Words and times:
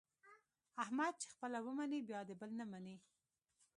احمد 0.83 1.13
چې 1.21 1.27
خپله 1.33 1.57
و 1.63 1.67
مني 1.77 1.99
بیا 2.09 2.21
د 2.27 2.31
بل 2.39 2.51
نه 2.59 2.65
مني. 2.71 2.95